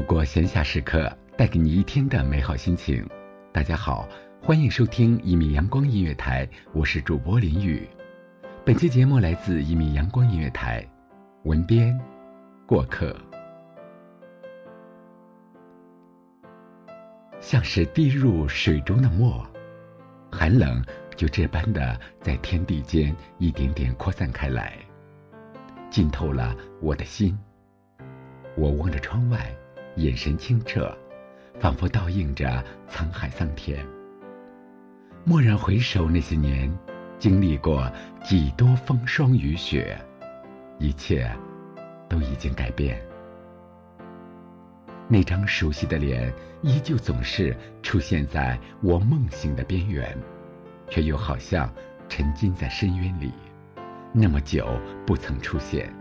[0.00, 3.06] 度过闲暇时刻，带给你一天的美好心情。
[3.52, 4.08] 大家好，
[4.40, 7.86] 欢迎收听一米阳光音乐台，我是主播林雨。
[8.64, 10.82] 本期节目来自一米阳光音乐台，
[11.42, 12.00] 文编
[12.66, 13.14] 过客。
[17.38, 19.46] 像是滴入水中的墨，
[20.32, 20.82] 寒冷
[21.14, 24.78] 就这般的在天地间一点点扩散开来，
[25.90, 27.38] 浸透了我的心。
[28.56, 29.54] 我望着窗外。
[29.96, 30.96] 眼神清澈，
[31.58, 33.84] 仿佛倒映着沧海桑田。
[35.26, 36.72] 蓦然回首，那些年
[37.18, 37.90] 经历过
[38.22, 39.98] 几多风霜雨雪，
[40.78, 41.30] 一切
[42.08, 43.02] 都已经改变。
[45.08, 46.32] 那张熟悉的脸，
[46.62, 50.16] 依旧总是出现在我梦醒的边缘，
[50.88, 51.70] 却又好像
[52.08, 53.32] 沉浸在深渊里，
[54.12, 55.92] 那么久不曾出现。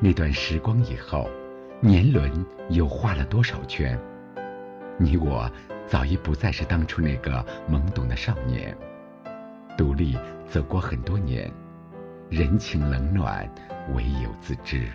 [0.00, 1.28] 那段时光以后。
[1.86, 2.32] 年轮
[2.70, 4.00] 又画了多少圈？
[4.96, 5.46] 你我
[5.86, 8.74] 早已不再是当初那个懵懂的少年，
[9.76, 10.16] 独立
[10.48, 11.52] 走过很多年，
[12.30, 13.46] 人情冷暖，
[13.94, 14.88] 唯有自知。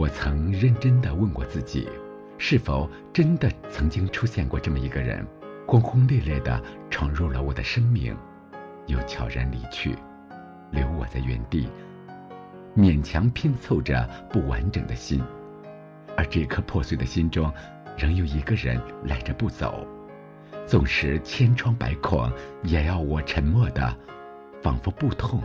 [0.00, 1.86] 我曾认真的问过自己，
[2.38, 5.22] 是否真的曾经出现过这么一个人，
[5.66, 8.16] 轰轰烈烈的闯入了我的生命，
[8.86, 9.94] 又悄然离去，
[10.70, 11.68] 留我在原地，
[12.74, 15.22] 勉强拼凑着不完整的心，
[16.16, 17.52] 而这颗破碎的心中，
[17.98, 19.86] 仍有一个人赖着不走，
[20.66, 22.32] 纵使千疮百孔，
[22.62, 23.94] 也要我沉默的，
[24.62, 25.42] 仿佛不痛。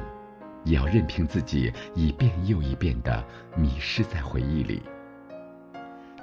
[0.65, 3.23] 也要任凭自己一遍又一遍的
[3.55, 4.83] 迷失在回忆里。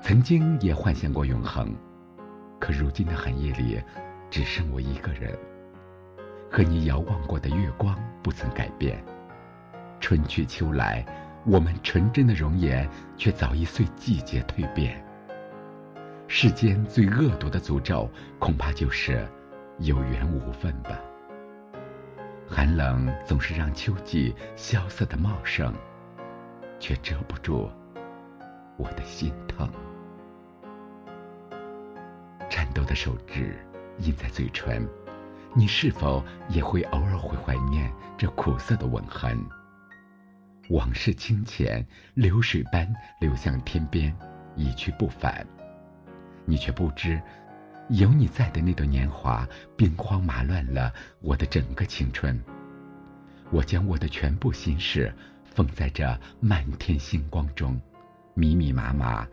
[0.03, 1.75] 曾经也幻想过永恒，
[2.59, 3.81] 可如今的寒夜里，
[4.29, 5.35] 只剩我一个人。
[6.51, 9.03] 和你遥望过的月光不曾改变，
[10.01, 11.03] 春去秋来，
[11.47, 12.87] 我们纯真的容颜
[13.17, 15.03] 却早已随季节蜕变。
[16.29, 19.27] 世间最恶毒的诅咒，恐怕就是
[19.79, 21.01] 有缘无分吧。
[22.55, 25.75] 寒冷总是让秋季萧瑟的茂盛，
[26.79, 27.71] 却遮不住
[28.77, 29.67] 我的心疼。
[32.51, 33.57] 颤抖的手指
[34.01, 34.87] 印在嘴唇，
[35.55, 39.43] 你是否也会偶尔会怀念这苦涩的吻痕？
[40.69, 41.83] 往事清浅，
[42.13, 42.87] 流水般
[43.19, 44.15] 流向天边，
[44.57, 45.47] 一去不返。
[46.45, 47.19] 你却不知，
[47.89, 49.47] 有你在的那段年华，
[49.77, 52.41] 兵荒马乱了我的整个青春。
[53.51, 55.15] 我将我的全部心事
[55.45, 57.79] 封在这漫天星光中，
[58.35, 59.27] 密密麻麻，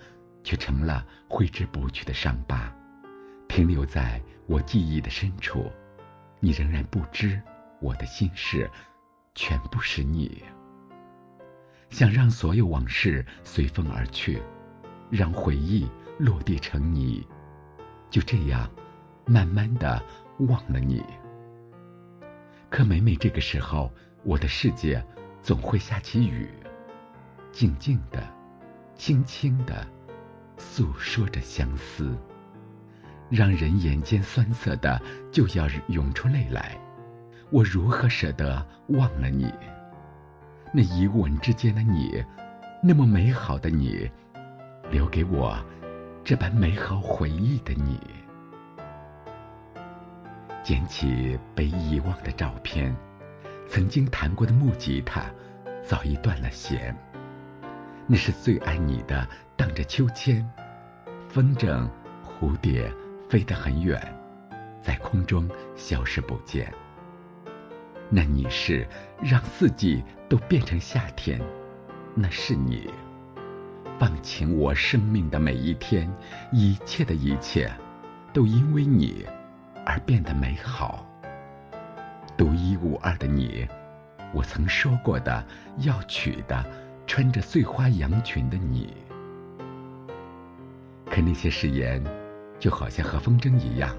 [0.44, 2.74] 却成了挥之不去的伤疤，
[3.48, 5.72] 停留在我记忆的深处。
[6.42, 7.42] 你仍然不知
[7.80, 8.70] 我的心事，
[9.36, 10.44] 全部是你。
[11.90, 14.42] 想让所有往事随风而去，
[15.10, 15.88] 让回忆
[16.18, 17.26] 落地成泥，
[18.10, 18.70] 就这样，
[19.26, 20.02] 慢慢的
[20.40, 21.04] 忘了你。
[22.70, 23.92] 可每每这个时候，
[24.24, 25.04] 我的世界
[25.42, 26.50] 总会下起雨，
[27.52, 28.24] 静静的，
[28.96, 29.88] 轻轻的，
[30.58, 32.18] 诉说着相思，
[33.30, 35.02] 让人眼间酸涩的
[35.32, 36.78] 就要涌出泪来。
[37.52, 39.52] 我如何舍得忘了你？
[40.72, 42.24] 那一吻之间的你，
[42.84, 44.08] 那么美好的你，
[44.92, 45.58] 留给我
[46.30, 48.00] 这般美好回忆的你。
[50.62, 52.96] 捡起被遗忘的照片，
[53.68, 55.24] 曾经弹过的木吉他
[55.84, 56.96] 早已断了弦。
[58.06, 59.28] 那是最爱你的，
[59.58, 60.48] 荡着秋千，
[61.28, 61.90] 风筝、
[62.24, 62.94] 蝴蝶
[63.28, 64.00] 飞得很远，
[64.84, 66.72] 在空中消失不见。
[68.08, 68.88] 那你是
[69.20, 71.42] 让四季都变成夏天，
[72.14, 72.88] 那是你
[74.00, 76.10] 放晴我生命的每一天，
[76.54, 77.70] 一切的一切，
[78.32, 79.26] 都因为你
[79.86, 81.06] 而变得美好。
[82.38, 83.68] 独一无二的你，
[84.34, 85.46] 我曾说过的
[85.80, 86.66] 要娶的，
[87.06, 88.94] 穿着碎花洋裙的你。
[91.06, 92.02] 可那些誓言，
[92.58, 93.94] 就好像和风筝一样，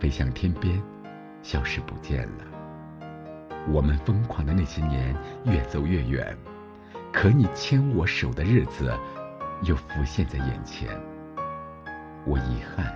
[0.00, 0.82] 飞向天边，
[1.44, 2.44] 消失不见了。
[3.68, 5.14] 我们疯狂的那些年
[5.44, 6.36] 越走越远，
[7.12, 8.92] 可你牵我手的日子
[9.64, 10.88] 又浮现在眼前。
[12.26, 12.94] 我遗憾，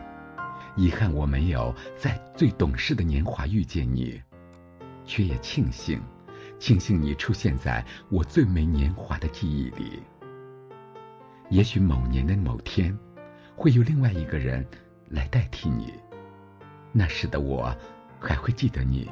[0.76, 4.20] 遗憾我没有在最懂事的年华遇见你，
[5.04, 6.00] 却也庆幸，
[6.58, 10.02] 庆幸你出现在我最美年华的记忆里。
[11.50, 12.96] 也许某年的某天，
[13.56, 14.66] 会有另外一个人
[15.08, 15.92] 来代替你，
[16.92, 17.74] 那时的我
[18.20, 19.08] 还会记得你。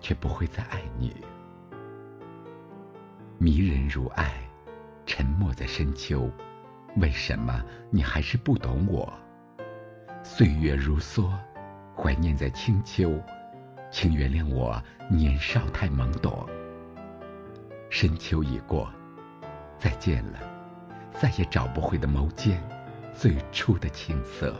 [0.00, 1.12] 却不会再爱你。
[3.36, 4.47] 迷人如爱，
[5.08, 6.30] 沉默在深秋，
[6.96, 9.10] 为什么你还是不懂我？
[10.22, 11.30] 岁月如梭，
[11.96, 13.18] 怀念在清秋，
[13.90, 16.46] 请原谅我年少太懵懂。
[17.88, 18.92] 深秋已过，
[19.78, 20.40] 再见了，
[21.10, 22.62] 再也找不回的眸间
[23.10, 24.54] 最初的青涩。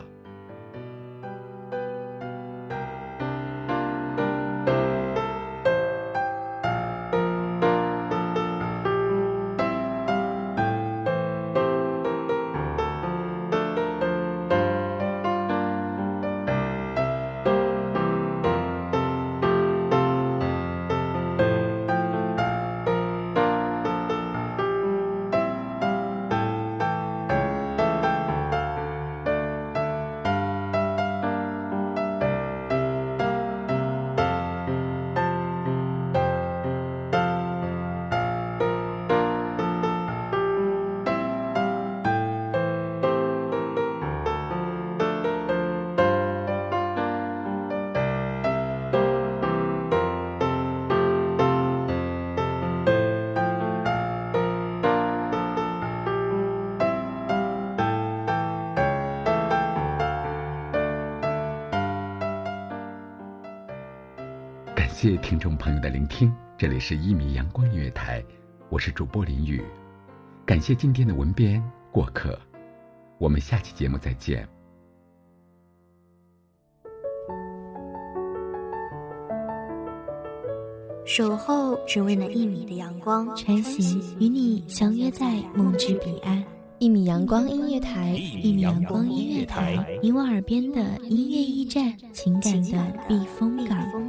[65.01, 68.21] 谢谢听众朋友的聆听，这里是一米阳光音乐台，
[68.67, 69.63] 我是主播林雨，
[70.45, 72.37] 感谢今天的文编过客，
[73.17, 74.45] 我们下期节目再见。
[81.05, 86.43] 守候只为那一米的阳光，晨曦与你相约在梦之彼岸。
[86.79, 94.08] 一米阳光音乐台，一米阳光音乐台，你我耳边的音乐驿站，情感的避风港。